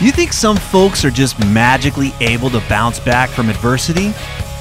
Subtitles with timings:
[0.00, 4.12] You think some folks are just magically able to bounce back from adversity?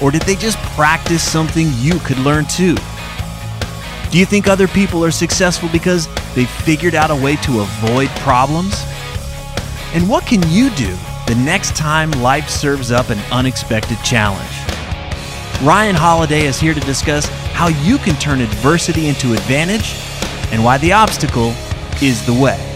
[0.02, 2.76] Or did they just practice something you could learn too?
[4.12, 8.10] Do you think other people are successful because they figured out a way to avoid
[8.18, 8.76] problems?
[9.94, 14.52] And what can you do the next time life serves up an unexpected challenge?
[15.64, 19.96] Ryan Holiday is here to discuss how you can turn adversity into advantage
[20.52, 21.56] and why the obstacle
[22.02, 22.73] is the way.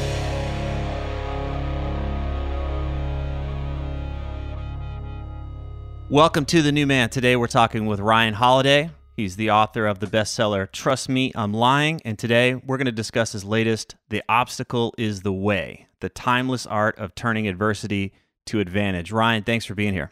[6.10, 7.10] Welcome to The New Man.
[7.10, 8.92] Today we're talking with Ryan Holiday.
[9.18, 12.00] He's the author of the bestseller Trust Me, I'm Lying.
[12.06, 16.66] And today we're going to discuss his latest, The Obstacle is the Way The Timeless
[16.66, 18.14] Art of Turning Adversity
[18.46, 19.12] to Advantage.
[19.12, 20.10] Ryan, thanks for being here.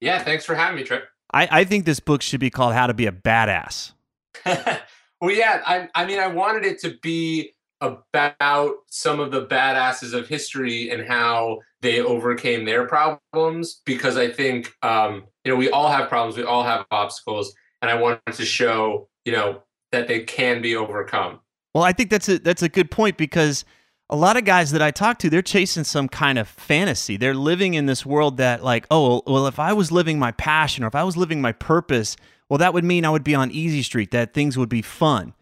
[0.00, 1.08] Yeah, thanks for having me, Trip.
[1.34, 3.94] I, I think this book should be called How to Be a Badass.
[4.46, 10.14] well, yeah, I, I mean, I wanted it to be about some of the badasses
[10.14, 15.70] of history and how they overcame their problems because I think um, you know we
[15.70, 20.08] all have problems, we all have obstacles, and I wanted to show you know that
[20.08, 21.40] they can be overcome.
[21.74, 23.64] Well, I think that's a that's a good point because
[24.10, 27.16] a lot of guys that I talk to, they're chasing some kind of fantasy.
[27.16, 30.84] They're living in this world that like, oh, well, if I was living my passion
[30.84, 32.16] or if I was living my purpose,
[32.48, 35.32] well, that would mean I would be on easy street, that things would be fun.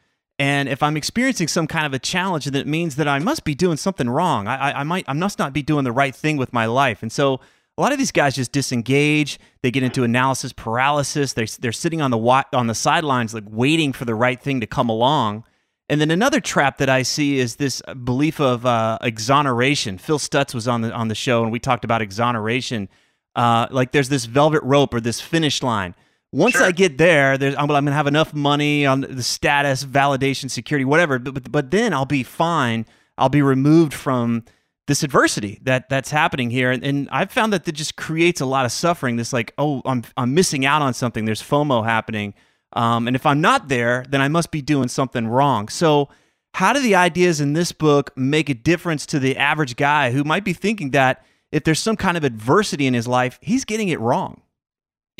[0.40, 3.44] And if I'm experiencing some kind of a challenge, then it means that I must
[3.44, 4.48] be doing something wrong.
[4.48, 7.02] I, I, I might, I must not be doing the right thing with my life.
[7.02, 7.40] And so
[7.76, 9.38] a lot of these guys just disengage.
[9.60, 11.34] They get into analysis paralysis.
[11.34, 12.18] They're, they're sitting on the
[12.54, 15.44] on the sidelines, like waiting for the right thing to come along.
[15.90, 19.98] And then another trap that I see is this belief of uh, exoneration.
[19.98, 22.88] Phil Stutz was on the on the show, and we talked about exoneration.
[23.36, 25.94] Uh, like there's this velvet rope or this finish line
[26.32, 26.62] once sure.
[26.62, 30.84] I get there, I'm, I'm going to have enough money on the status, validation, security,
[30.84, 31.18] whatever.
[31.18, 32.86] But, but but then I'll be fine.
[33.18, 34.44] I'll be removed from
[34.86, 38.46] this adversity that that's happening here, and, and I've found that that just creates a
[38.46, 39.16] lot of suffering.
[39.16, 41.24] This like, oh, I'm I'm missing out on something.
[41.24, 42.34] There's FOMO happening,
[42.74, 45.68] um, and if I'm not there, then I must be doing something wrong.
[45.68, 46.08] So.
[46.54, 50.24] How do the ideas in this book make a difference to the average guy who
[50.24, 53.88] might be thinking that if there's some kind of adversity in his life, he's getting
[53.88, 54.42] it wrong?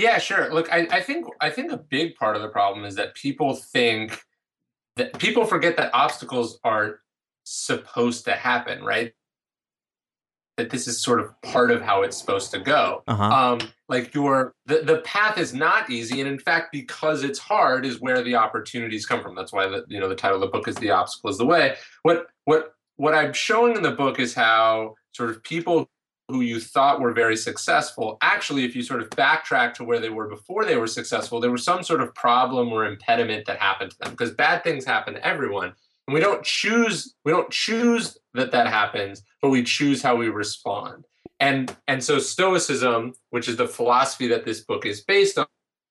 [0.01, 0.53] Yeah, sure.
[0.53, 3.55] Look, I, I think I think a big part of the problem is that people
[3.55, 4.19] think
[4.97, 7.01] that people forget that obstacles are
[7.45, 9.13] supposed to happen, right?
[10.57, 13.03] That this is sort of part of how it's supposed to go.
[13.09, 13.23] Uh-huh.
[13.23, 13.61] Um,
[13.91, 18.01] like your the, the path is not easy, and in fact, because it's hard, is
[18.01, 19.35] where the opportunities come from.
[19.35, 21.45] That's why the you know the title of the book is "The Obstacle Is the
[21.45, 25.91] Way." What what what I'm showing in the book is how sort of people
[26.31, 30.09] who you thought were very successful, actually, if you sort of backtrack to where they
[30.09, 33.91] were before they were successful, there was some sort of problem or impediment that happened
[33.91, 35.73] to them because bad things happen to everyone.
[36.07, 40.29] And we don't choose, we don't choose that that happens, but we choose how we
[40.29, 41.05] respond.
[41.39, 45.39] And, and so Stoicism, which is the philosophy that this book is based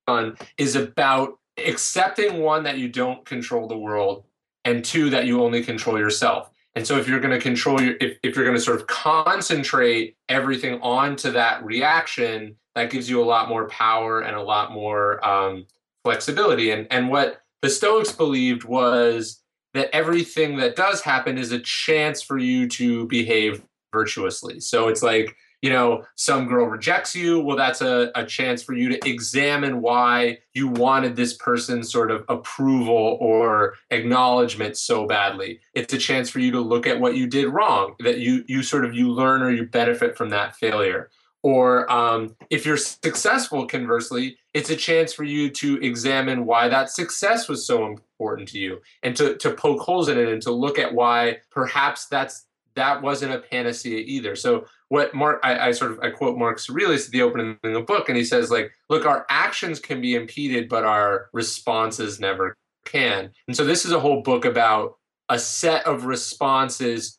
[0.08, 4.26] on, is about accepting one, that you don't control the world,
[4.66, 6.50] and two, that you only control yourself.
[6.76, 8.88] And so if you're going to control your, if, if you're going to sort of
[8.88, 14.72] concentrate everything onto that reaction, that gives you a lot more power and a lot
[14.72, 15.66] more um,
[16.04, 16.72] flexibility.
[16.72, 19.42] And, and what the Stoics believed was
[19.74, 24.60] that everything that does happen is a chance for you to behave virtuously.
[24.60, 27.42] So it's like, you know, some girl rejects you.
[27.42, 32.12] Well, that's a, a chance for you to examine why you wanted this person's sort
[32.12, 35.60] of approval or acknowledgement so badly.
[35.74, 38.64] It's a chance for you to look at what you did wrong, that you you
[38.64, 41.10] sort of you learn or you benefit from that failure.
[41.42, 46.90] Or um, if you're successful, conversely, it's a chance for you to examine why that
[46.90, 50.52] success was so important to you and to, to poke holes in it and to
[50.52, 52.46] look at why perhaps that's
[52.76, 54.36] that wasn't a panacea either.
[54.36, 57.74] So what Mark, I, I, sort of I quote Marcus Aurelius at the opening of
[57.74, 62.20] the book, and he says like, look, our actions can be impeded, but our responses
[62.20, 62.56] never
[62.86, 63.32] can.
[63.48, 64.96] And so this is a whole book about
[65.30, 67.16] a set of responses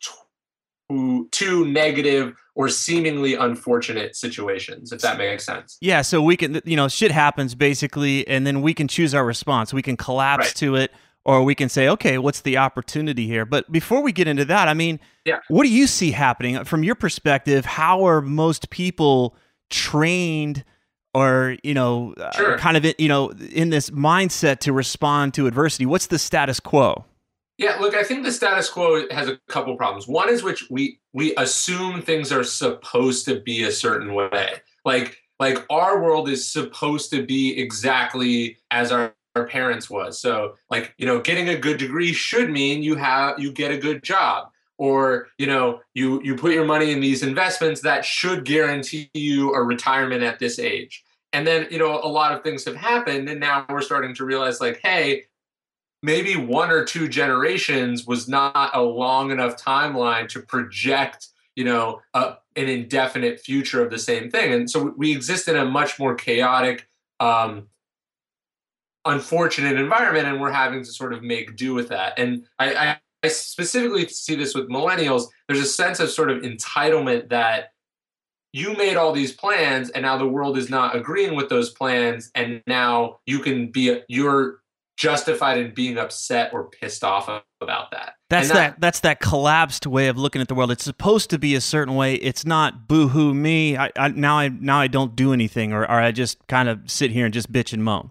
[0.90, 5.78] to, to negative or seemingly unfortunate situations, if that makes sense.
[5.80, 9.24] Yeah, so we can, you know, shit happens basically, and then we can choose our
[9.24, 9.72] response.
[9.72, 10.56] We can collapse right.
[10.56, 10.92] to it,
[11.24, 13.44] or we can say, okay, what's the opportunity here?
[13.44, 15.40] But before we get into that, I mean, yeah.
[15.48, 17.64] what do you see happening from your perspective?
[17.64, 19.36] How are most people
[19.70, 20.64] trained?
[21.12, 22.54] or you know uh, sure.
[22.54, 26.60] uh, kind of you know in this mindset to respond to adversity what's the status
[26.60, 27.04] quo
[27.60, 30.08] yeah, look, I think the status quo has a couple problems.
[30.08, 34.62] One is which we we assume things are supposed to be a certain way.
[34.86, 39.14] Like like our world is supposed to be exactly as our,
[39.46, 40.20] parents was.
[40.20, 43.78] So like, you know, getting a good degree should mean you have you get a
[43.78, 44.48] good job
[44.80, 49.52] or you know you you put your money in these investments that should guarantee you
[49.52, 53.28] a retirement at this age and then you know a lot of things have happened
[53.28, 55.22] and now we're starting to realize like hey
[56.02, 62.00] maybe one or two generations was not a long enough timeline to project you know
[62.14, 65.98] a, an indefinite future of the same thing and so we exist in a much
[65.98, 66.88] more chaotic
[67.20, 67.68] um,
[69.10, 72.96] unfortunate environment and we're having to sort of make do with that and I, I,
[73.22, 77.72] I specifically see this with millennials there's a sense of sort of entitlement that
[78.52, 82.30] you made all these plans and now the world is not agreeing with those plans
[82.34, 84.60] and now you can be you're
[85.00, 87.26] justified in being upset or pissed off
[87.62, 88.16] about that.
[88.28, 90.70] That's that, that, that's that collapsed way of looking at the world.
[90.70, 92.16] It's supposed to be a certain way.
[92.16, 93.78] It's not boo-hoo me.
[93.78, 96.90] I, I now I now I don't do anything or, or I just kind of
[96.90, 98.10] sit here and just bitch and moan.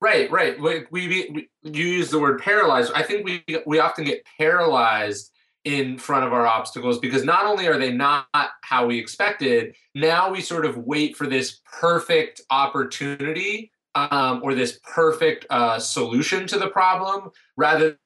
[0.00, 0.58] Right, right.
[0.58, 2.92] We, we, we you use the word paralyzed.
[2.94, 5.30] I think we we often get paralyzed
[5.64, 8.26] in front of our obstacles because not only are they not
[8.62, 14.80] how we expected, now we sort of wait for this perfect opportunity um, or this
[14.82, 17.98] perfect uh, solution to the problem rather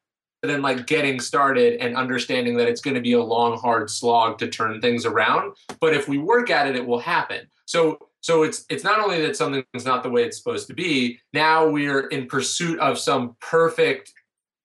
[0.43, 4.39] than like getting started and understanding that it's going to be a long hard slog
[4.39, 8.43] to turn things around but if we work at it it will happen so so
[8.43, 12.07] it's it's not only that something's not the way it's supposed to be now we're
[12.09, 14.15] in pursuit of some perfect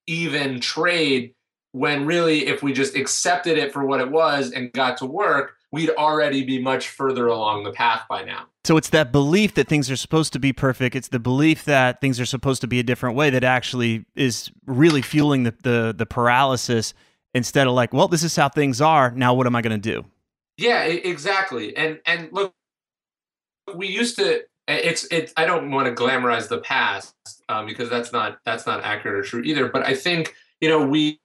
[0.08, 1.34] even trade
[1.74, 5.56] when really if we just accepted it for what it was and got to work
[5.74, 9.68] we'd already be much further along the path by now so it's that belief that
[9.68, 10.96] things are supposed to be perfect.
[10.96, 14.52] It's the belief that things are supposed to be a different way that actually is
[14.68, 16.94] really fueling the the, the paralysis
[17.34, 19.12] instead of like, well, this is how things are.
[19.12, 20.06] Now, what am I going to do?
[20.58, 21.76] Yeah, exactly.
[21.76, 22.54] And and look,
[23.76, 24.42] we used to.
[24.68, 25.34] It's it.
[25.36, 27.16] I don't want to glamorize the past
[27.50, 29.68] um, because that's not that's not accurate or true either.
[29.68, 31.20] But I think you know we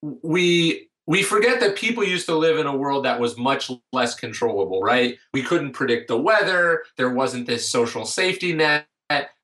[0.00, 4.14] we we forget that people used to live in a world that was much less
[4.14, 5.18] controllable, right?
[5.34, 6.84] We couldn't predict the weather.
[6.96, 8.86] There wasn't this social safety net.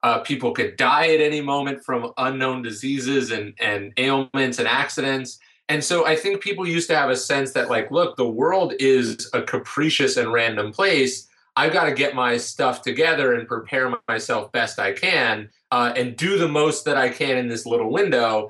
[0.03, 5.39] Uh, people could die at any moment from unknown diseases and, and ailments and accidents.
[5.69, 8.73] And so I think people used to have a sense that, like, look, the world
[8.79, 11.29] is a capricious and random place.
[11.59, 16.17] I've got to get my stuff together and prepare myself best I can uh, and
[16.17, 18.49] do the most that I can in this little window.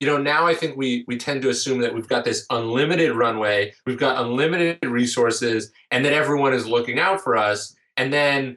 [0.00, 3.12] You know now i think we we tend to assume that we've got this unlimited
[3.12, 7.76] runway we've got unlimited resources and that everyone is looking out for us.
[7.98, 8.56] And then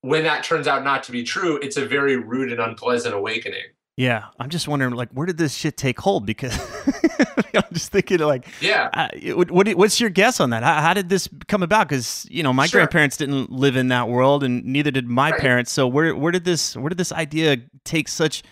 [0.00, 3.66] when that turns out not to be true it's a very rude and unpleasant awakening
[3.98, 6.56] yeah i'm just wondering like where did this shit take hold because
[7.54, 11.08] i'm just thinking like yeah uh, what, what's your guess on that how, how did
[11.08, 12.80] this come about because you know my sure.
[12.80, 15.40] grandparents didn't live in that world and neither did my right.
[15.40, 18.42] parents so where where did this where did this idea take such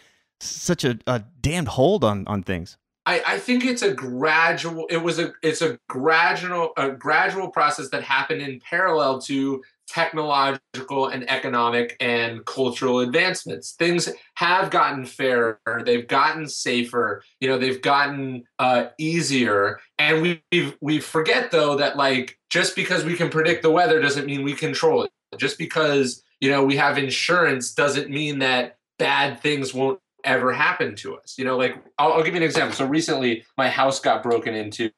[0.40, 2.76] such a, a damned hold on on things?
[3.04, 4.86] I, I think it's a gradual.
[4.90, 11.08] It was a it's a gradual a gradual process that happened in parallel to technological
[11.08, 13.72] and economic and cultural advancements.
[13.72, 19.80] Things have gotten fairer, they've gotten safer, you know, they've gotten uh, easier.
[19.98, 20.42] And we
[20.80, 24.54] we forget though that like just because we can predict the weather doesn't mean we
[24.54, 25.10] control it.
[25.38, 30.94] Just because you know we have insurance doesn't mean that bad things won't ever happen
[30.96, 31.38] to us.
[31.38, 32.74] You know, like I'll, I'll, give you an example.
[32.74, 34.90] So recently, my house got broken into,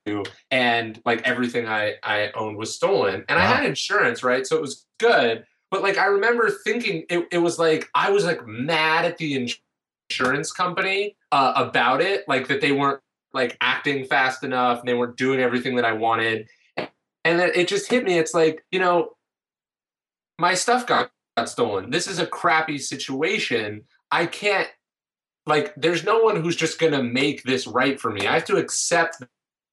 [0.51, 3.45] and like everything I I owned was stolen, and wow.
[3.45, 4.47] I had insurance, right?
[4.47, 5.45] So it was good.
[5.71, 9.53] But like I remember thinking, it, it was like I was like mad at the
[10.11, 13.01] insurance company uh, about it, like that they weren't
[13.35, 17.69] like acting fast enough, and they weren't doing everything that I wanted, and then it
[17.69, 18.19] just hit me.
[18.19, 19.11] It's like you know,
[20.39, 21.91] my stuff got got stolen.
[21.91, 23.85] This is a crappy situation.
[24.11, 24.69] I can't
[25.49, 28.27] like there's no one who's just going to make this right for me.
[28.27, 29.23] I have to accept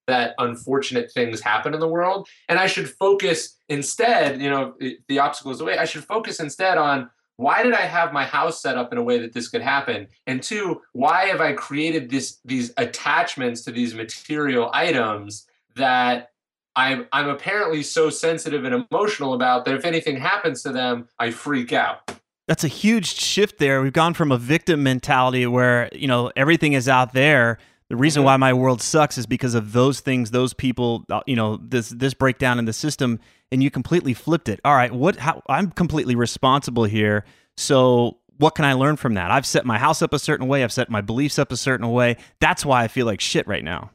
[0.08, 4.76] that unfortunate things happen in the world and I should focus instead, you know,
[5.08, 5.78] the obstacle is away.
[5.78, 9.04] I should focus instead on why did I have my house set up in a
[9.04, 10.08] way that this could happen?
[10.26, 16.30] And two, why have I created this these attachments to these material items that
[16.76, 21.32] I'm I'm apparently so sensitive and emotional about that if anything happens to them, I
[21.32, 22.15] freak out.
[22.48, 23.82] That's a huge shift there.
[23.82, 27.58] We've gone from a victim mentality where, you know, everything is out there.
[27.90, 28.26] The reason mm-hmm.
[28.26, 31.90] why my world sucks is because of those things, those people, uh, you know, this
[31.90, 33.20] this breakdown in the system
[33.52, 34.60] and you completely flipped it.
[34.66, 37.26] All right, what how I'm completely responsible here.
[37.58, 39.32] So what can I learn from that?
[39.32, 41.90] I've set my house up a certain way, I've set my beliefs up a certain
[41.92, 42.18] way.
[42.40, 43.92] That's why I feel like shit right now.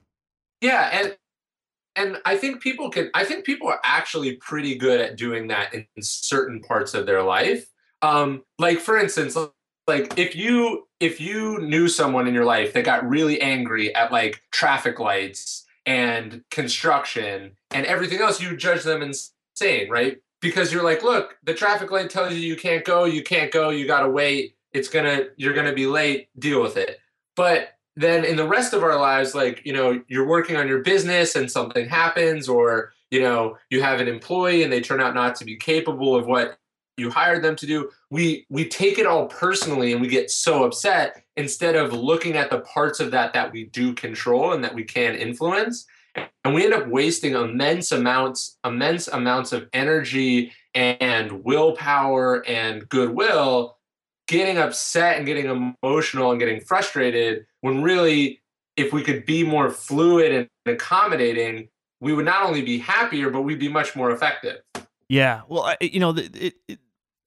[0.61, 1.16] Yeah, and
[1.97, 3.11] and I think people can.
[3.14, 7.23] I think people are actually pretty good at doing that in, certain parts of their
[7.23, 7.66] life.
[8.02, 9.37] Um, like for instance,
[9.87, 14.12] like if you if you knew someone in your life that got really angry at
[14.12, 20.19] like traffic lights and construction and everything else, you judge them insane, right?
[20.40, 23.71] Because you're like, look, the traffic light tells you you can't go, you can't go,
[23.71, 24.57] you gotta wait.
[24.73, 26.28] It's gonna, you're gonna be late.
[26.38, 26.99] Deal with it.
[27.37, 30.83] But then in the rest of our lives like you know you're working on your
[30.83, 35.14] business and something happens or you know you have an employee and they turn out
[35.14, 36.57] not to be capable of what
[37.00, 40.64] you hired them to do we we take it all personally and we get so
[40.64, 44.75] upset instead of looking at the parts of that that we do control and that
[44.75, 45.87] we can influence.
[46.45, 53.76] And we end up wasting immense amounts immense amounts of energy and willpower and goodwill
[54.28, 55.47] getting upset and getting
[55.83, 58.40] emotional and getting frustrated when really
[58.76, 61.69] if we could be more fluid and accommodating
[62.00, 64.61] we would not only be happier but we'd be much more effective.
[65.09, 65.42] Yeah.
[65.49, 66.78] Well you know it, it,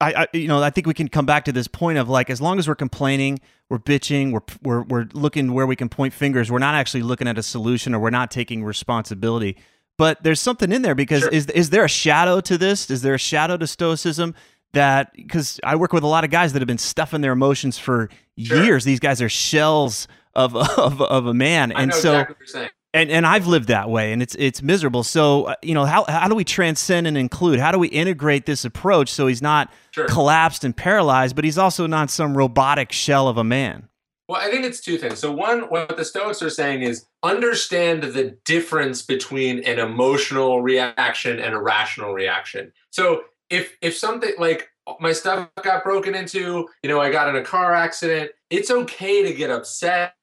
[0.04, 2.30] I, I, you know i think we can come back to this point of like
[2.30, 6.14] as long as we're complaining we're bitching we're, we're we're looking where we can point
[6.14, 9.58] fingers we're not actually looking at a solution or we're not taking responsibility
[9.98, 11.30] but there's something in there because sure.
[11.30, 14.36] is is there a shadow to this is there a shadow to stoicism
[14.74, 17.78] that because I work with a lot of guys that have been stuffing their emotions
[17.78, 18.64] for sure.
[18.64, 18.84] years.
[18.84, 23.48] These guys are shells of of, of a man, and so exactly and and I've
[23.48, 25.04] lived that way, and it's it's miserable.
[25.04, 27.60] So uh, you know how how do we transcend and include?
[27.60, 30.08] How do we integrate this approach so he's not sure.
[30.08, 33.88] collapsed and paralyzed, but he's also not some robotic shell of a man?
[34.28, 35.20] Well, I think it's two things.
[35.20, 41.40] So one, what the Stoics are saying is understand the difference between an emotional reaction
[41.40, 42.72] and a rational reaction.
[42.90, 44.70] So if if something like
[45.00, 49.24] my stuff got broken into, you know, I got in a car accident, it's okay
[49.24, 50.16] to get upset.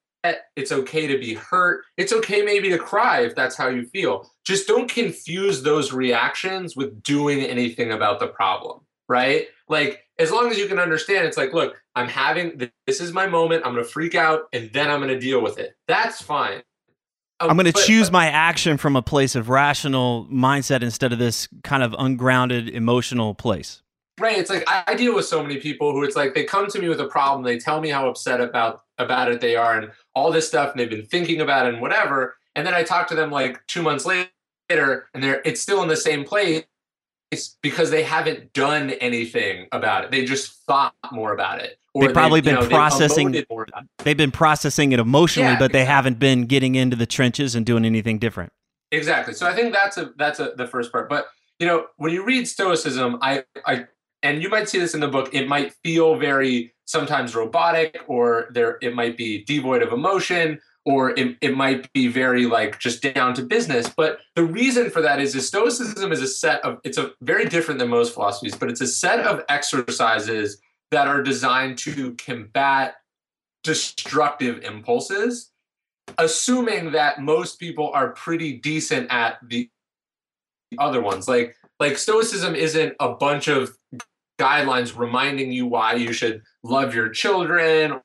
[0.55, 1.83] It's okay to be hurt.
[1.97, 4.29] It's okay maybe to cry if that's how you feel.
[4.45, 9.47] Just don't confuse those reactions with doing anything about the problem, right?
[9.71, 13.25] Like as long as you can understand it's like, look, I'm having this is my
[13.25, 13.65] moment.
[13.65, 15.77] I'm going to freak out and then I'm going to deal with it.
[15.87, 16.61] That's fine.
[17.39, 21.19] Um, I'm going to choose my action from a place of rational mindset instead of
[21.19, 23.81] this kind of ungrounded emotional place.
[24.19, 24.37] Right.
[24.37, 26.89] It's like I, deal with so many people who it's like they come to me
[26.89, 30.31] with a problem, they tell me how upset about about it they are and all
[30.31, 32.35] this stuff and they've been thinking about it and whatever.
[32.55, 35.87] And then I talk to them like two months later and they're it's still in
[35.87, 36.65] the same place
[37.61, 40.11] because they haven't done anything about it.
[40.11, 41.77] They just thought more about it.
[41.95, 43.31] they've probably they, been know, processing.
[43.31, 43.45] They
[43.99, 45.95] they've been processing it emotionally, yeah, but they exactly.
[45.95, 48.51] haven't been getting into the trenches and doing anything different.
[48.91, 49.33] Exactly.
[49.33, 51.09] So I think that's a that's a, the first part.
[51.09, 51.27] But
[51.59, 53.85] you know, when you read Stoicism, I I
[54.23, 55.33] and you might see this in the book.
[55.33, 61.11] It might feel very sometimes robotic, or there it might be devoid of emotion, or
[61.11, 65.19] it, it might be very like just down to business but the reason for that
[65.19, 68.69] is, is stoicism is a set of it's a very different than most philosophies but
[68.69, 70.59] it's a set of exercises
[70.91, 72.95] that are designed to combat
[73.63, 75.51] destructive impulses
[76.17, 79.69] assuming that most people are pretty decent at the
[80.77, 81.27] other ones.
[81.27, 83.75] Like like stoicism isn't a bunch of
[84.39, 87.99] guidelines reminding you why you should love your children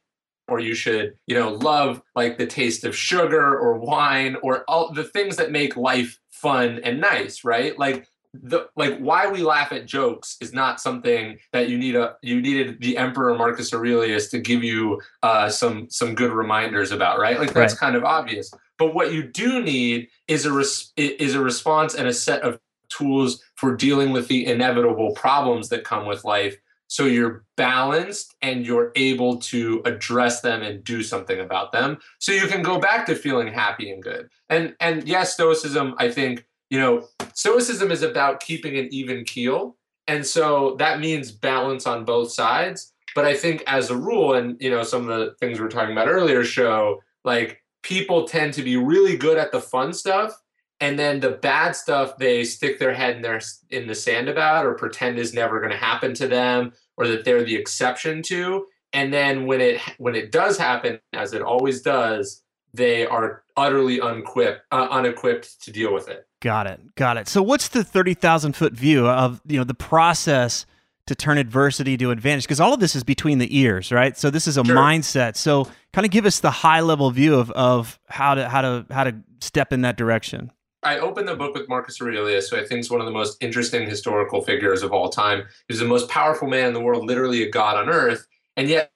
[0.49, 4.93] or you should, you know, love like the taste of sugar or wine or all
[4.93, 7.79] the things that make life fun and nice, right?
[7.79, 8.07] Like
[8.43, 12.41] the like why we laugh at jokes is not something that you need a you
[12.41, 17.39] needed the emperor Marcus Aurelius to give you uh, some some good reminders about, right?
[17.39, 17.81] Like that's right.
[17.81, 18.53] kind of obvious.
[18.79, 22.61] But what you do need is a res- is a response and a set of
[22.89, 26.57] tools for dealing with the inevitable problems that come with life
[26.89, 31.99] so you're balanced and you're able to address them and do something about them.
[32.19, 34.29] So you can go back to feeling happy and good.
[34.49, 39.77] And and yes stoicism i think you know stoicism is about keeping an even keel.
[40.09, 42.93] And so that means balance on both sides.
[43.15, 45.71] But i think as a rule and you know some of the things we are
[45.71, 50.33] talking about earlier show like people tend to be really good at the fun stuff
[50.81, 53.41] and then the bad stuff they stick their head in their
[53.71, 57.25] in the sand about or pretend is never going to happen to them or that
[57.25, 58.67] they're the exception to.
[58.93, 62.43] And then when it when it does happen as it always does
[62.75, 66.27] they are utterly unequipped uh, unequipped to deal with it.
[66.41, 66.95] Got it.
[66.95, 67.29] Got it.
[67.29, 70.67] So what's the 30,000 foot view of you know the process
[71.07, 72.45] to turn adversity to advantage?
[72.45, 74.17] Because all of this is between the ears right?
[74.17, 74.77] So this is a sure.
[74.77, 75.37] mindset.
[75.37, 78.87] So kind of give us the high level view of of how to how to
[78.91, 80.53] how to step in that direction
[80.87, 83.43] I opened the book with Marcus Aurelius, who I think is one of the most
[83.43, 85.43] interesting historical figures of all time.
[85.67, 88.25] He's the most powerful man in the world, literally a god on earth,
[88.57, 88.93] and yet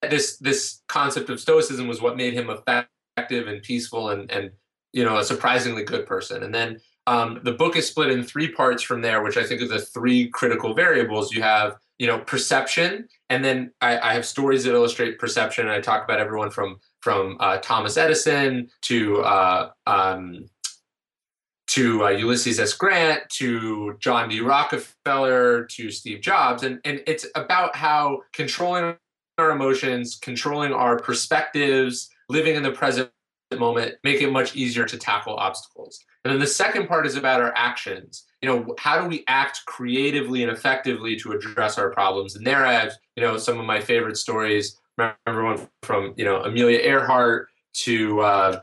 [0.00, 4.52] this this concept of stoicism was what made him effective and peaceful and and
[4.92, 6.44] you know a surprisingly good person.
[6.44, 9.60] And then um, the book is split in three parts from there, which I think
[9.60, 11.32] are the three critical variables.
[11.32, 15.66] You have you know perception, and then I, I have stories that illustrate perception.
[15.66, 20.46] And I talk about everyone from from uh, Thomas Edison to uh, um,
[21.74, 22.72] to uh, Ulysses S.
[22.72, 24.40] Grant, to John D.
[24.40, 26.62] Rockefeller, to Steve Jobs.
[26.62, 28.94] And, and it's about how controlling
[29.38, 33.10] our emotions, controlling our perspectives, living in the present
[33.58, 35.98] moment make it much easier to tackle obstacles.
[36.24, 38.24] And then the second part is about our actions.
[38.40, 42.36] You know, how do we act creatively and effectively to address our problems?
[42.36, 44.80] And there I have, you know, some of my favorite stories.
[44.96, 47.48] Remember one from, you know, Amelia Earhart
[47.84, 48.60] to uh,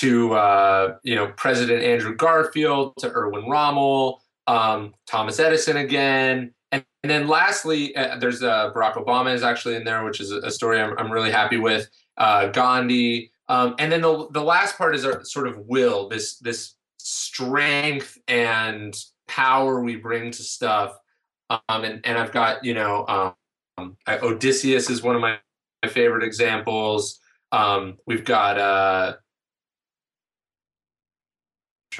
[0.00, 6.84] to uh, you know President Andrew Garfield, to Erwin Rommel, um, Thomas Edison again, and,
[7.02, 10.50] and then lastly, uh, there's uh, Barack Obama is actually in there, which is a,
[10.50, 11.88] story I'm, I'm, really happy with.
[12.16, 16.38] Uh, Gandhi, um, and then the the last part is our sort of will, this
[16.38, 18.94] this strength and
[19.28, 20.96] power we bring to stuff.
[21.50, 25.38] Um, and and I've got you know um, I, Odysseus is one of my,
[25.82, 27.20] my favorite examples.
[27.52, 29.18] Um, we've got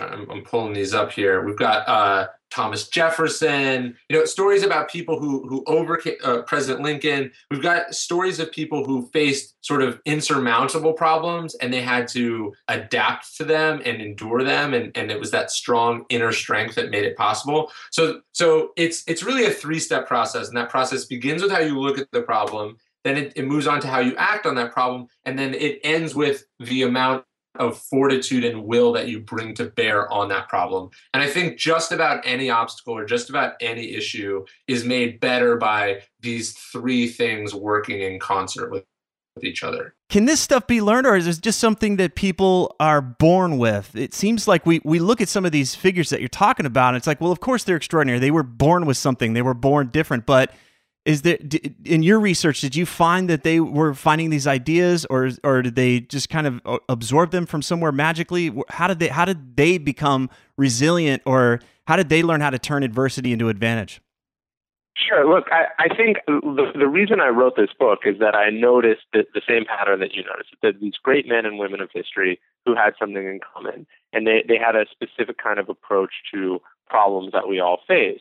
[0.00, 1.44] uh, I'm, I'm, pulling these up here.
[1.44, 3.96] We've got uh, Thomas Jefferson.
[4.08, 7.30] You know, stories about people who who overcame uh, President Lincoln.
[7.50, 12.52] We've got stories of people who faced sort of insurmountable problems and they had to
[12.68, 16.90] adapt to them and endure them, and and it was that strong inner strength that
[16.90, 17.70] made it possible.
[17.90, 21.60] So so it's it's really a three step process, and that process begins with how
[21.60, 22.76] you look at the problem.
[23.02, 25.80] Then it, it moves on to how you act on that problem, and then it
[25.84, 27.24] ends with the amount
[27.58, 30.90] of fortitude and will that you bring to bear on that problem.
[31.12, 35.56] And I think just about any obstacle or just about any issue is made better
[35.56, 38.84] by these three things working in concert with,
[39.34, 39.94] with each other.
[40.08, 43.94] Can this stuff be learned or is this just something that people are born with?
[43.96, 46.88] It seems like we, we look at some of these figures that you're talking about
[46.88, 48.20] and it's like, well, of course they're extraordinary.
[48.20, 49.32] They were born with something.
[49.32, 50.52] They were born different, but
[51.04, 51.38] is there
[51.84, 55.74] in your research did you find that they were finding these ideas or or did
[55.74, 59.56] they just kind of uh, absorb them from somewhere magically how did they how did
[59.56, 64.00] they become resilient or how did they learn how to turn adversity into advantage
[65.08, 65.26] Sure.
[65.26, 69.02] Look, I, I think the, the reason I wrote this book is that I noticed
[69.12, 72.38] the, the same pattern that you noticed that these great men and women of history
[72.66, 76.60] who had something in common, and they, they had a specific kind of approach to
[76.86, 78.20] problems that we all face.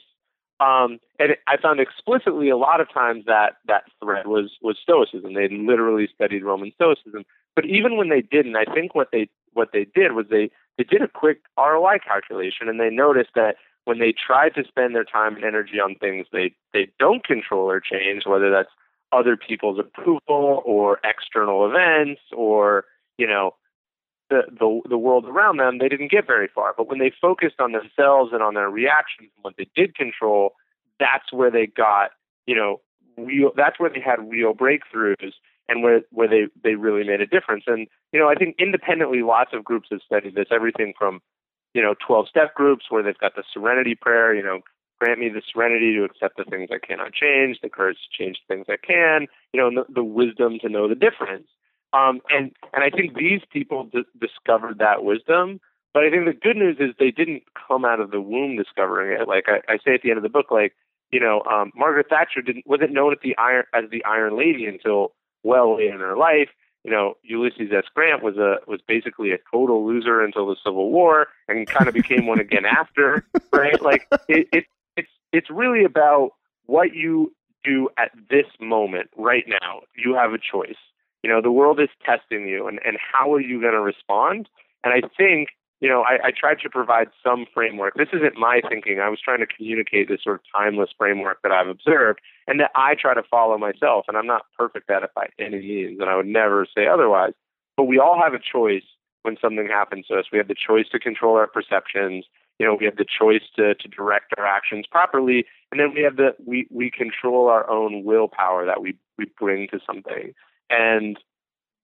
[0.60, 5.34] Um, and I found explicitly a lot of times that that thread was was Stoicism.
[5.34, 7.24] They literally studied Roman Stoicism.
[7.56, 10.84] But even when they didn't, I think what they what they did was they they
[10.84, 15.04] did a quick ROI calculation and they noticed that when they tried to spend their
[15.04, 18.70] time and energy on things they they don't control or change, whether that's
[19.12, 22.86] other people's approval or external events or
[23.18, 23.56] you know
[24.30, 26.74] the, the the world around them, they didn't get very far.
[26.78, 30.54] But when they focused on themselves and on their reactions and what they did control,
[31.00, 32.12] that's where they got,
[32.46, 32.82] you know,
[33.18, 33.52] real.
[33.56, 35.34] That's where they had real breakthroughs
[35.68, 37.64] and where where they they really made a difference.
[37.68, 40.48] And you know, I think independently, lots of groups have studied this.
[40.52, 41.22] Everything from
[41.74, 44.60] you know 12 step groups where they've got the serenity prayer, you know,
[45.00, 48.38] grant me the serenity to accept the things I cannot change, the courage to change
[48.48, 51.48] the things I can, you know, the, the wisdom to know the difference.
[51.94, 55.60] Um, and and I think these people d- discovered that wisdom
[55.94, 59.20] But I think the good news is they didn't come out of the womb discovering
[59.20, 59.28] it.
[59.28, 60.76] Like I, I say at the end of the book, like
[61.12, 64.66] you know, um, Margaret Thatcher didn't wasn't known at the iron as the Iron Lady
[64.66, 66.50] until well in her life.
[66.84, 67.84] You know, Ulysses S.
[67.94, 71.94] Grant was a was basically a total loser until the Civil War, and kind of
[71.94, 73.26] became one again after.
[73.52, 73.82] Right?
[73.82, 76.32] Like it, it it's it's really about
[76.68, 79.82] what you do at this moment, right now.
[79.98, 80.78] You have a choice.
[81.24, 84.50] You know, the world is testing you, and and how are you going to respond?
[84.84, 85.50] And I think
[85.82, 87.94] you know, I, I tried to provide some framework.
[87.96, 89.00] This isn't my thinking.
[89.00, 92.72] I was trying to communicate this sort of timeless framework that I've observed and that
[92.76, 94.06] I try to follow myself.
[94.08, 97.34] And I'm not perfect at it by any means, and I would never say otherwise.
[97.78, 98.84] But we all have a choice
[99.24, 100.26] when something happens to us.
[100.32, 102.26] We have the choice to control our perceptions.
[102.58, 106.02] You know, we have the choice to, to direct our actions properly, and then we
[106.02, 110.34] have the we we control our own willpower that we we bring to something,
[110.70, 111.18] and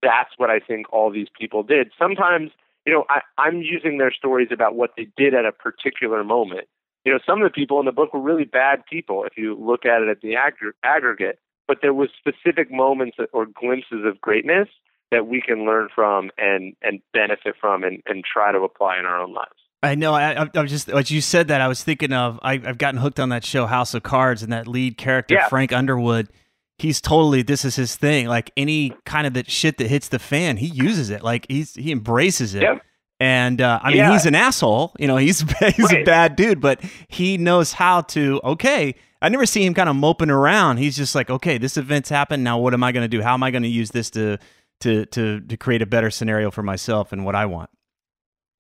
[0.02, 1.92] that's what I think all these people did.
[1.98, 2.52] Sometimes
[2.86, 6.68] you know, I, I'm using their stories about what they did at a particular moment.
[7.04, 9.56] You know, some of the people in the book were really bad people if you
[9.60, 14.22] look at it at the aggr- aggregate, but there was specific moments or glimpses of
[14.22, 14.68] greatness
[15.12, 19.06] that we can learn from and and benefit from and, and try to apply in
[19.06, 19.52] our own lives.
[19.84, 20.16] I know.
[20.16, 22.40] I, I, was just as you said that I was thinking of.
[22.42, 25.48] I, have gotten hooked on that show House of Cards and that lead character yeah.
[25.48, 26.30] Frank Underwood.
[26.78, 28.28] He's totally this is his thing.
[28.28, 31.24] Like any kind of that shit that hits the fan, he uses it.
[31.24, 32.64] Like he's he embraces it.
[32.64, 32.82] Yep.
[33.22, 34.12] And uh, I mean, Yeah.
[34.12, 34.94] he's an asshole.
[35.00, 35.40] You know, he's
[35.76, 38.42] he's a bad dude, but he knows how to.
[38.44, 40.78] Okay, I never see him kind of moping around.
[40.78, 42.44] He's just like, okay, this event's happened.
[42.44, 43.24] Now, what am I going to do?
[43.24, 44.38] How am I going to use this to
[44.82, 47.70] to to to create a better scenario for myself and what I want?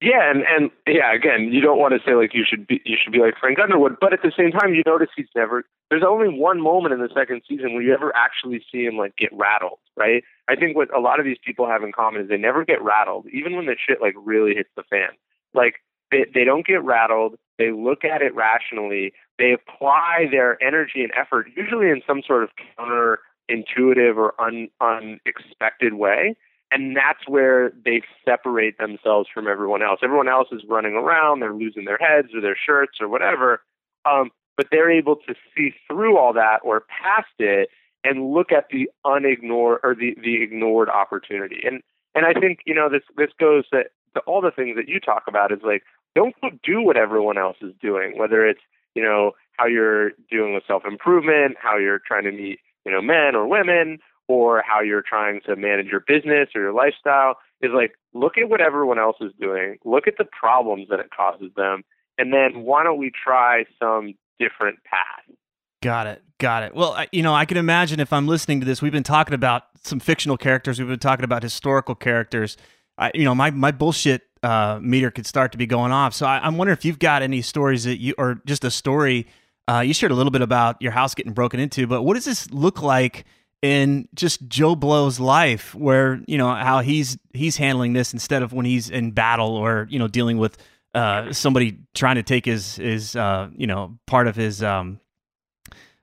[0.01, 2.97] Yeah, and and yeah, again, you don't want to say like you should be you
[3.01, 5.63] should be like Frank Underwood, but at the same time, you notice he's never.
[5.89, 9.15] There's only one moment in the second season where you ever actually see him like
[9.15, 10.23] get rattled, right?
[10.49, 12.83] I think what a lot of these people have in common is they never get
[12.83, 15.11] rattled, even when the shit like really hits the fan.
[15.53, 15.75] Like
[16.11, 17.35] they they don't get rattled.
[17.57, 19.13] They look at it rationally.
[19.39, 25.93] They apply their energy and effort, usually in some sort of counterintuitive or un, unexpected
[25.93, 26.35] way
[26.75, 30.01] and that's where they separate themselves from everyone else.
[30.03, 33.61] Everyone else is running around, they're losing their heads or their shirts or whatever,
[34.03, 37.69] um, but they're able to see through all that or past it
[38.03, 41.61] and look at the unignored or the, the ignored opportunity.
[41.65, 41.81] And
[42.13, 43.83] and I think you know this this goes to,
[44.13, 45.83] to all the things that you talk about is like
[46.13, 48.61] don't do what everyone else is doing, whether it's
[48.95, 53.01] you know how you're doing with self improvement, how you're trying to meet you know
[53.01, 57.71] men or women, or how you're trying to manage your business or your lifestyle is
[57.73, 61.51] like look at what everyone else is doing, look at the problems that it causes
[61.55, 61.83] them,
[62.17, 65.35] and then why don't we try some different path?
[65.81, 66.23] Got it.
[66.39, 66.75] Got it.
[66.75, 69.33] Well, I, you know, I can imagine if I'm listening to this, we've been talking
[69.33, 72.57] about some fictional characters, we've been talking about historical characters.
[72.97, 76.13] I, you know, my my bullshit uh, meter could start to be going off.
[76.13, 79.27] So I, I'm wondering if you've got any stories that you, or just a story.
[79.67, 82.25] Uh, you shared a little bit about your house getting broken into, but what does
[82.25, 83.25] this look like
[83.65, 88.53] in just Joe Blow's life, where you know how he's he's handling this instead of
[88.53, 90.55] when he's in battle or you know dealing with
[90.93, 94.99] uh, somebody trying to take his his uh, you know part of his um,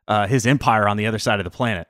[0.09, 1.87] uh, his empire on the other side of the planet.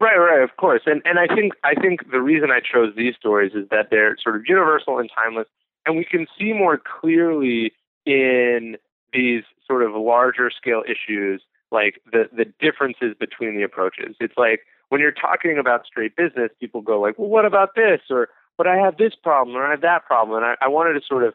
[0.00, 0.82] Right, right, of course.
[0.84, 4.18] And and I think I think the reason I chose these stories is that they're
[4.22, 5.48] sort of universal and timeless,
[5.86, 7.72] and we can see more clearly
[8.04, 8.76] in
[9.14, 11.40] these sort of larger scale issues
[11.72, 14.14] like the the differences between the approaches.
[14.20, 18.00] It's like when you're talking about straight business, people go like, "Well, what about this?"
[18.10, 20.94] or "But I have this problem," or "I have that problem," and I, I wanted
[20.94, 21.34] to sort of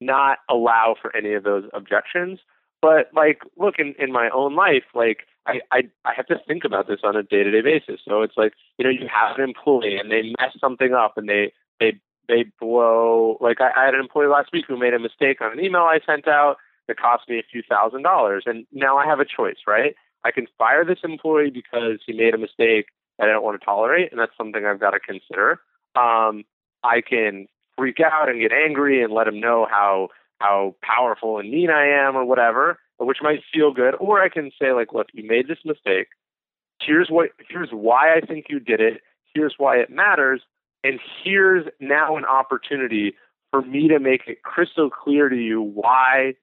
[0.00, 2.40] not allow for any of those objections.
[2.80, 6.64] But like, look in in my own life, like I I, I have to think
[6.64, 8.00] about this on a day to day basis.
[8.06, 11.28] So it's like you know you have an employee and they mess something up and
[11.28, 14.98] they they they blow like I, I had an employee last week who made a
[14.98, 18.44] mistake on an email I sent out that cost me a few thousand dollars.
[18.46, 19.94] And now I have a choice, right?
[20.24, 22.86] I can fire this employee because he made a mistake
[23.18, 25.60] that I don't want to tolerate, and that's something I've got to consider.
[25.96, 26.44] Um,
[26.82, 30.08] I can freak out and get angry and let him know how
[30.40, 33.94] how powerful and mean I am or whatever, which might feel good.
[33.98, 36.08] Or I can say like, look, you made this mistake.
[36.80, 39.00] Here's what here's why I think you did it.
[39.34, 40.42] Here's why it matters.
[40.84, 43.14] And here's now an opportunity
[43.50, 46.34] for me to make it crystal clear to you why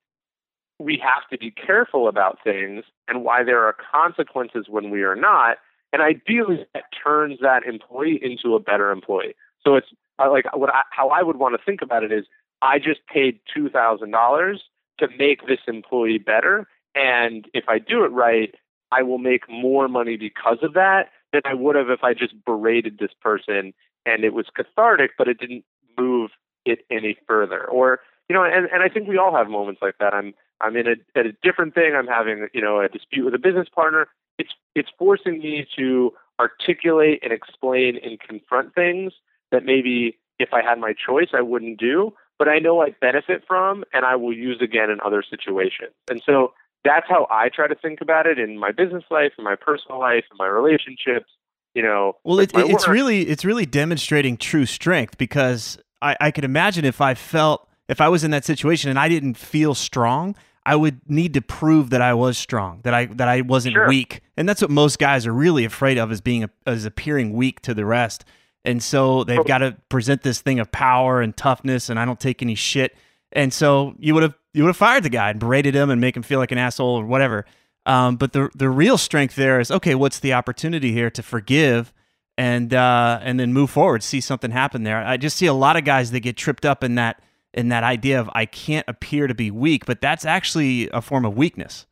[0.79, 5.15] we have to be careful about things and why there are consequences when we are
[5.15, 5.57] not.
[5.93, 9.35] And ideally, that turns that employee into a better employee.
[9.63, 9.87] So it's
[10.19, 12.25] like what I, how I would want to think about it is
[12.61, 14.63] I just paid two thousand dollars
[14.99, 18.53] to make this employee better, and if I do it right,
[18.91, 22.33] I will make more money because of that than I would have if I just
[22.45, 23.73] berated this person
[24.05, 25.65] and it was cathartic, but it didn't
[25.97, 26.31] move
[26.65, 27.65] it any further.
[27.65, 30.13] Or you know, and and I think we all have moments like that.
[30.13, 31.93] I'm I'm in a at a different thing.
[31.95, 34.07] I'm having you know a dispute with a business partner.
[34.37, 39.13] It's it's forcing me to articulate and explain and confront things
[39.51, 43.43] that maybe if I had my choice I wouldn't do, but I know I benefit
[43.47, 45.93] from and I will use again in other situations.
[46.09, 49.43] And so that's how I try to think about it in my business life, in
[49.43, 51.31] my personal life, in my relationships.
[51.73, 52.93] You know, well, it, it's work.
[52.93, 58.01] really it's really demonstrating true strength because I, I could imagine if I felt if
[58.01, 61.91] I was in that situation and I didn't feel strong, I would need to prove
[61.91, 63.87] that I was strong, that I that I wasn't sure.
[63.87, 67.61] weak, and that's what most guys are really afraid of is being as appearing weak
[67.61, 68.25] to the rest.
[68.63, 72.19] And so they've got to present this thing of power and toughness, and I don't
[72.19, 72.95] take any shit.
[73.31, 76.01] And so you would have you would have fired the guy and berated him and
[76.01, 77.45] make him feel like an asshole or whatever.
[77.85, 79.93] Um, but the the real strength there is okay.
[79.93, 81.93] What's the opportunity here to forgive
[82.37, 85.05] and uh, and then move forward, see something happen there.
[85.05, 87.21] I just see a lot of guys that get tripped up in that
[87.55, 91.25] in that idea of I can't appear to be weak, but that's actually a form
[91.25, 91.87] of weakness.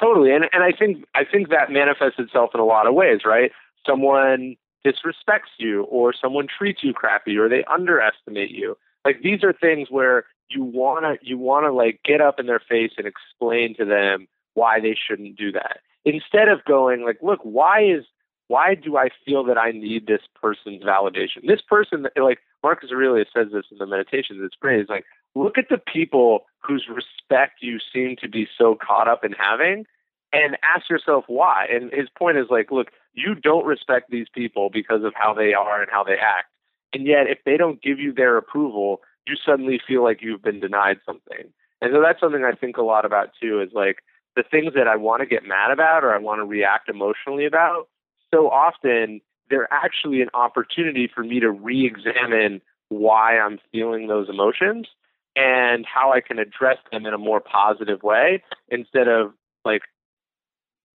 [0.00, 3.20] Totally, and and I think I think that manifests itself in a lot of ways,
[3.24, 3.50] right?
[3.86, 8.76] Someone disrespects you, or someone treats you crappy, or they underestimate you.
[9.04, 12.92] Like these are things where you wanna you wanna like get up in their face
[12.98, 15.78] and explain to them why they shouldn't do that.
[16.04, 18.04] Instead of going like, look, why is
[18.52, 21.46] why do I feel that I need this person's validation?
[21.46, 24.80] This person, like Marcus Aurelius says this in the meditations, it's great.
[24.80, 29.24] It's like, look at the people whose respect you seem to be so caught up
[29.24, 29.86] in having
[30.34, 31.66] and ask yourself why.
[31.72, 35.54] And his point is like, look, you don't respect these people because of how they
[35.54, 36.48] are and how they act.
[36.92, 40.60] And yet, if they don't give you their approval, you suddenly feel like you've been
[40.60, 41.50] denied something.
[41.80, 44.00] And so that's something I think a lot about too is like
[44.36, 47.46] the things that I want to get mad about or I want to react emotionally
[47.46, 47.88] about,
[48.32, 54.28] so often they're actually an opportunity for me to re examine why I'm feeling those
[54.28, 54.86] emotions
[55.34, 59.32] and how I can address them in a more positive way instead of
[59.64, 59.82] like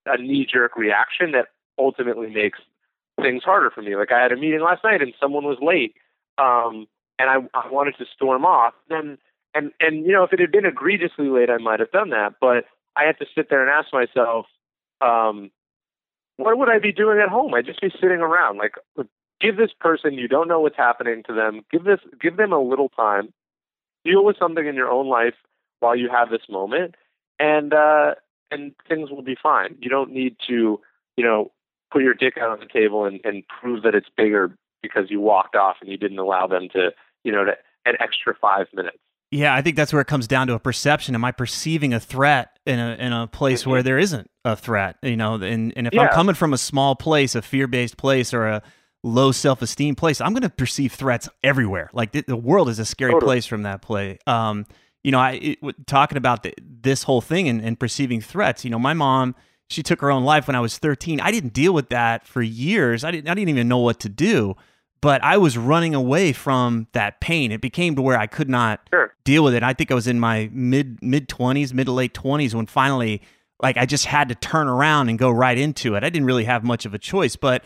[0.06, 2.58] a knee jerk reaction that ultimately makes
[3.20, 3.94] things harder for me.
[3.94, 5.94] Like I had a meeting last night and someone was late.
[6.38, 6.86] Um,
[7.18, 8.74] and I, I wanted to storm off.
[8.88, 9.18] Then
[9.54, 12.34] and and you know, if it had been egregiously late, I might have done that.
[12.40, 12.64] But
[12.96, 14.46] I had to sit there and ask myself,
[15.00, 15.50] um,
[16.36, 17.54] what would I be doing at home?
[17.54, 18.58] I'd just be sitting around.
[18.58, 18.74] Like,
[19.40, 21.62] give this person you don't know what's happening to them.
[21.70, 23.32] Give this, give them a little time.
[24.04, 25.34] Deal with something in your own life
[25.80, 26.96] while you have this moment,
[27.38, 28.14] and uh,
[28.50, 29.76] and things will be fine.
[29.80, 30.80] You don't need to,
[31.16, 31.52] you know,
[31.92, 35.20] put your dick out on the table and, and prove that it's bigger because you
[35.20, 36.90] walked off and you didn't allow them to,
[37.22, 37.52] you know, to,
[37.84, 38.98] an extra five minutes.
[39.32, 41.14] Yeah, I think that's where it comes down to a perception.
[41.14, 43.70] Am I perceiving a threat in a in a place mm-hmm.
[43.70, 44.96] where there isn't a threat?
[45.02, 46.02] You know, and and if yeah.
[46.02, 48.62] I'm coming from a small place, a fear based place, or a
[49.02, 51.88] low self esteem place, I'm going to perceive threats everywhere.
[51.94, 53.26] Like the, the world is a scary totally.
[53.26, 54.18] place from that play.
[54.26, 54.66] Um,
[55.02, 58.64] you know, I it, talking about the, this whole thing and, and perceiving threats.
[58.64, 59.34] You know, my mom
[59.70, 61.20] she took her own life when I was 13.
[61.20, 63.02] I didn't deal with that for years.
[63.02, 64.56] I didn't I didn't even know what to do
[65.02, 67.52] but I was running away from that pain.
[67.52, 69.12] It became to where I could not sure.
[69.24, 69.62] deal with it.
[69.62, 73.20] I think I was in my mid mid twenties, mid to late twenties when finally,
[73.60, 76.04] like, I just had to turn around and go right into it.
[76.04, 77.62] I didn't really have much of a choice, but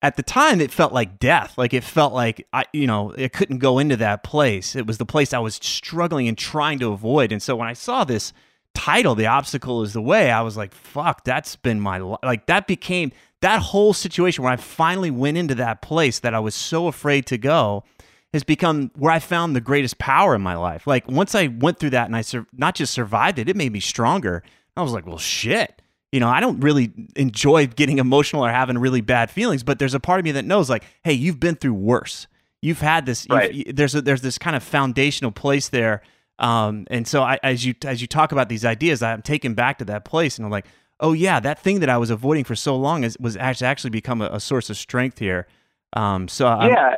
[0.00, 1.58] at the time, it felt like death.
[1.58, 4.76] Like it felt like I, you know, it couldn't go into that place.
[4.76, 7.32] It was the place I was struggling and trying to avoid.
[7.32, 8.32] And so when I saw this
[8.74, 12.66] title, "The Obstacle Is the Way," I was like, "Fuck, that's been my like." That
[12.66, 13.10] became
[13.42, 17.26] that whole situation where I finally went into that place that I was so afraid
[17.26, 17.84] to go
[18.32, 20.86] has become where I found the greatest power in my life.
[20.86, 23.72] Like once I went through that and I sur- not just survived it, it made
[23.72, 24.42] me stronger.
[24.76, 25.80] I was like, well, shit.
[26.12, 29.92] You know, I don't really enjoy getting emotional or having really bad feelings, but there's
[29.92, 32.26] a part of me that knows, like, hey, you've been through worse.
[32.62, 33.26] You've had this.
[33.28, 33.74] Right.
[33.74, 36.02] There's a, there's this kind of foundational place there,
[36.38, 39.78] um, and so I, as you as you talk about these ideas, I'm taken back
[39.78, 40.66] to that place, and I'm like,
[41.00, 43.90] oh yeah, that thing that I was avoiding for so long is, was actually actually
[43.90, 45.46] become a, a source of strength here.
[45.92, 46.96] Um, so I'm, yeah,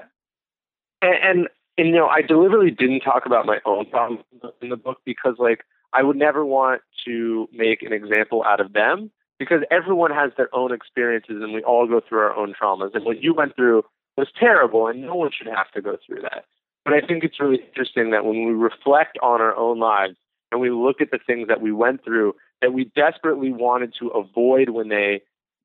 [1.02, 4.24] and, and, and you know, I deliberately didn't talk about my own problems
[4.60, 8.72] in the book because like I would never want to make an example out of
[8.72, 12.94] them because everyone has their own experiences and we all go through our own traumas.
[12.94, 13.84] And what you went through
[14.16, 16.44] was terrible, and no one should have to go through that.
[16.84, 20.16] But I think it's really interesting that when we reflect on our own lives
[20.50, 24.08] and we look at the things that we went through that we desperately wanted to
[24.08, 25.22] avoid when they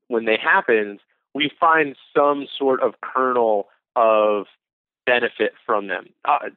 [0.08, 1.00] when they happened,
[1.34, 4.46] we find some sort of kernel of
[5.06, 6.08] benefit from them.
[6.26, 6.50] Uh,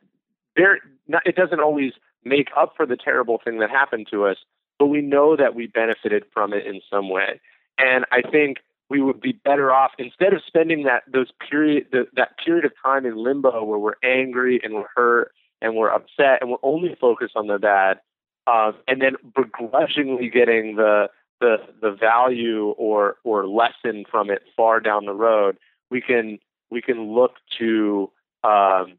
[0.56, 1.92] it doesn't always
[2.24, 4.36] make up for the terrible thing that happened to us,
[4.78, 7.40] but we know that we benefited from it in some way.
[7.78, 8.58] And I think
[8.88, 12.72] we would be better off instead of spending that those period the, that period of
[12.82, 16.96] time in limbo where we're angry and we're hurt and we're upset and we're only
[17.00, 18.00] focused on the bad,
[18.46, 21.08] um, and then begrudgingly getting the
[21.40, 25.56] the the value or or lesson from it far down the road,
[25.90, 26.38] we can
[26.70, 28.10] we can look to
[28.44, 28.98] um,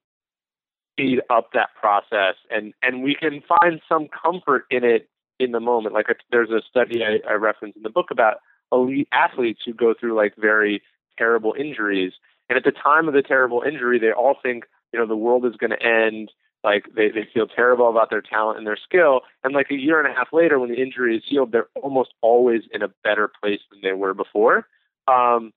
[0.93, 5.59] speed up that process and and we can find some comfort in it in the
[5.59, 5.93] moment.
[5.93, 8.37] Like a, there's a study I, I reference in the book about
[8.71, 10.81] elite athletes who go through like very
[11.17, 12.13] terrible injuries,
[12.49, 15.45] and at the time of the terrible injury, they all think you know the world
[15.45, 16.31] is going to end.
[16.67, 19.21] Like they, they feel terrible about their talent and their skill.
[19.41, 22.09] And like a year and a half later, when the injury is healed, they're almost
[22.19, 24.67] always in a better place than they were before.
[25.07, 25.53] Um,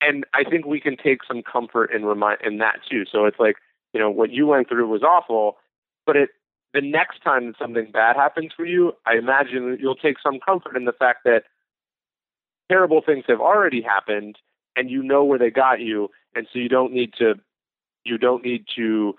[0.00, 3.04] and I think we can take some comfort in remind in that too.
[3.12, 3.56] So it's like
[3.92, 5.58] you know what you went through was awful,
[6.06, 6.30] but it
[6.72, 10.86] the next time something bad happens for you, I imagine you'll take some comfort in
[10.86, 11.42] the fact that
[12.70, 14.38] terrible things have already happened
[14.74, 17.34] and you know where they got you and so you don't need to
[18.04, 19.14] you don't need to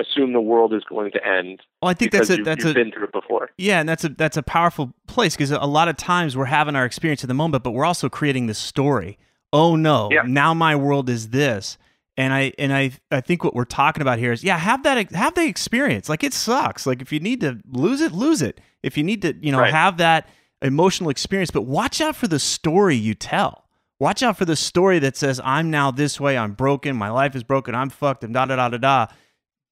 [0.00, 1.62] assume the world is going to end.
[1.82, 3.50] Well, I think that's a you, that's you've a, been through it before.
[3.58, 6.76] Yeah, and that's a that's a powerful place because a lot of times we're having
[6.76, 9.18] our experience in the moment, but we're also creating this story.
[9.52, 10.22] Oh no, yeah.
[10.26, 11.78] now my world is this.
[12.16, 15.10] And I and I I think what we're talking about here is yeah, have that
[15.12, 16.08] have the experience.
[16.08, 16.86] Like it sucks.
[16.86, 18.60] Like if you need to lose it, lose it.
[18.82, 19.72] If you need to, you know, right.
[19.72, 20.28] have that
[20.62, 23.64] emotional experience, but watch out for the story you tell.
[23.98, 27.36] Watch out for the story that says I'm now this way, I'm broken, my life
[27.36, 29.06] is broken, I'm fucked, and da da da da da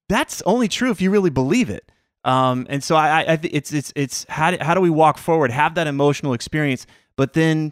[0.09, 1.89] that's only true if you really believe it.
[2.25, 5.51] Um, and so I, I, it's it's it's how do, how do we walk forward,
[5.51, 7.71] have that emotional experience, but then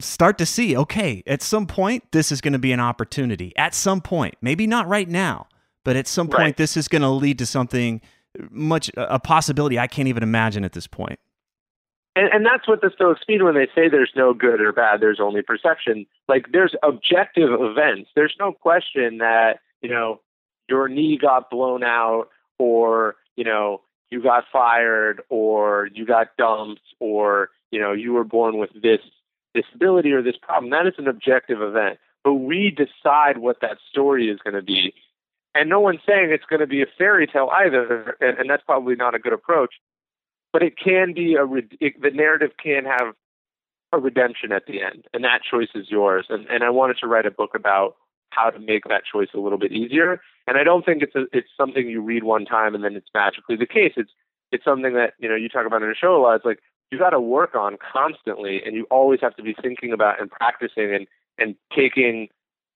[0.00, 3.56] start to see, okay, at some point this is going to be an opportunity.
[3.56, 5.46] At some point, maybe not right now,
[5.84, 6.56] but at some point right.
[6.56, 8.02] this is going to lead to something
[8.50, 11.18] much a possibility I can't even imagine at this point.
[12.14, 15.00] And, and that's what the Stoics mean when they say there's no good or bad,
[15.00, 16.04] there's only perception.
[16.28, 18.10] Like there's objective events.
[18.14, 20.20] There's no question that you know
[20.72, 26.80] your knee got blown out or, you know, you got fired or you got dumped
[26.98, 29.00] or, you know, you were born with this
[29.52, 30.70] disability or this problem.
[30.70, 31.98] That is an objective event.
[32.24, 34.94] But we decide what that story is going to be.
[35.54, 38.62] And no one's saying it's going to be a fairy tale either, and, and that's
[38.64, 39.74] probably not a good approach.
[40.54, 41.44] But it can be a
[41.80, 43.14] it, the narrative can have
[43.92, 46.24] a redemption at the end, and that choice is yours.
[46.30, 47.96] And and I wanted to write a book about
[48.34, 50.20] how to make that choice a little bit easier.
[50.46, 53.08] And I don't think it's a, it's something you read one time and then it's
[53.14, 53.92] magically the case.
[53.96, 54.10] It's
[54.50, 56.36] it's something that you know you talk about in the show a lot.
[56.36, 56.58] It's like
[56.90, 60.30] you got to work on constantly, and you always have to be thinking about and
[60.30, 61.06] practicing and
[61.38, 62.28] and taking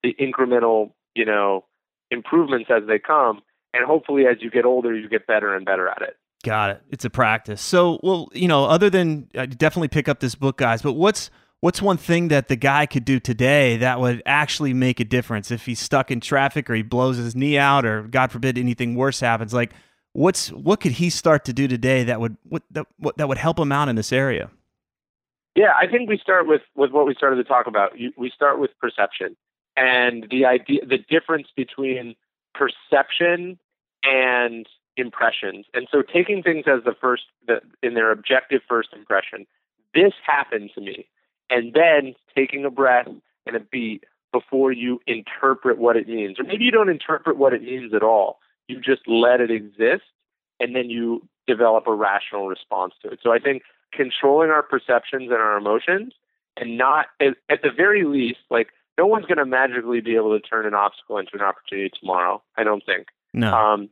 [0.03, 1.65] the incremental you know
[2.11, 3.41] improvements as they come.
[3.75, 6.17] And hopefully, as you get older, you get better and better at it.
[6.45, 6.83] Got it.
[6.91, 7.61] It's a practice.
[7.61, 10.81] So, well, you know, other than uh, definitely pick up this book, guys.
[10.81, 11.31] But what's
[11.67, 15.51] what's one thing that the guy could do today that would actually make a difference?
[15.51, 18.95] If he's stuck in traffic or he blows his knee out or god forbid anything
[18.95, 19.73] worse happens like
[20.13, 23.39] what's what could he start to do today that would what that, what, that would
[23.39, 24.49] help him out in this area?
[25.57, 27.95] Yeah i think we start with with what we started to talk about.
[28.17, 29.37] We start with perception
[29.77, 32.15] and the idea the difference between
[32.55, 33.59] perception
[34.05, 35.67] and impressions.
[35.75, 39.49] And so taking things as the first the, in their objective first impression
[39.97, 41.09] this happened to me
[41.51, 43.09] and then taking a breath
[43.47, 46.39] and a beat before you interpret what it means.
[46.39, 48.39] Or maybe you don't interpret what it means at all.
[48.69, 50.05] You just let it exist
[50.61, 53.21] and then you develop a rational response to it.
[53.23, 56.13] So I think controlling our perceptions and our emotions
[56.57, 60.41] and not, at the very least, like no one's going to magically be able to
[60.41, 62.43] turn an obstacle into an opportunity tomorrow.
[62.57, 63.09] I don't think.
[63.33, 63.55] No.
[63.55, 63.89] Um,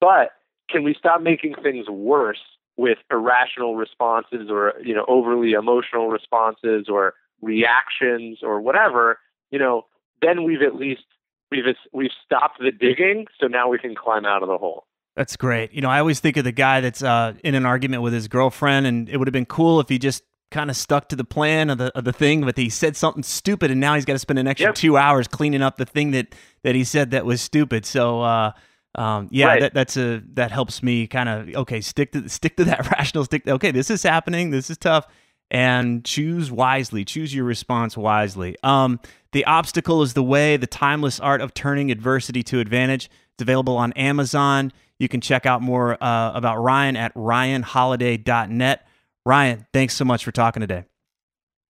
[0.00, 0.32] but
[0.68, 2.40] can we stop making things worse
[2.76, 9.18] with irrational responses or you know overly emotional responses or reactions or whatever
[9.50, 9.86] you know
[10.22, 11.04] then we've at least
[11.50, 14.86] we've we've stopped the digging so now we can climb out of the hole.
[15.14, 15.72] That's great.
[15.72, 18.28] You know i always think of the guy that's uh, in an argument with his
[18.28, 21.24] girlfriend and it would have been cool if he just kind of stuck to the
[21.24, 24.12] plan of the of the thing but he said something stupid and now he's got
[24.12, 24.74] to spend an extra yep.
[24.74, 27.84] two hours cleaning up the thing that that he said that was stupid.
[27.84, 28.52] So uh
[28.96, 29.60] um, yeah, right.
[29.60, 33.24] that, that's a that helps me kind of okay stick to stick to that rational
[33.24, 33.44] stick.
[33.44, 34.50] To, okay, this is happening.
[34.50, 35.06] This is tough,
[35.50, 37.04] and choose wisely.
[37.04, 38.56] Choose your response wisely.
[38.62, 38.98] Um,
[39.32, 40.56] the obstacle is the way.
[40.56, 43.10] The timeless art of turning adversity to advantage.
[43.34, 44.72] It's available on Amazon.
[44.98, 48.86] You can check out more uh, about Ryan at ryanholiday.net.
[49.26, 50.84] Ryan, thanks so much for talking today.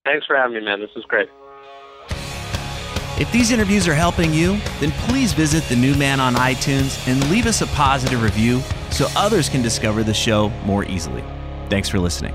[0.05, 0.81] Thanks for having me, man.
[0.81, 1.29] This is great.
[3.19, 7.31] If these interviews are helping you, then please visit The New Man on iTunes and
[7.31, 8.61] leave us a positive review
[8.91, 11.25] so others can discover the show more easily.
[11.71, 12.35] Thanks for listening.